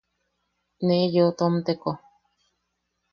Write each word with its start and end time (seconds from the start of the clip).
Ne 0.85 0.97
yeu 1.13 1.29
tomteko. 1.37 1.91